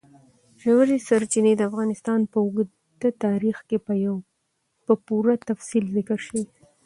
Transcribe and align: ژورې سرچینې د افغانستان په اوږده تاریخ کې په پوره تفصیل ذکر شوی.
ژورې 0.61 0.97
سرچینې 1.07 1.53
د 1.57 1.61
افغانستان 1.69 2.19
په 2.31 2.37
اوږده 2.45 3.09
تاریخ 3.25 3.57
کې 3.67 3.77
په 4.87 4.93
پوره 5.05 5.33
تفصیل 5.49 5.85
ذکر 5.95 6.19
شوی. 6.27 6.43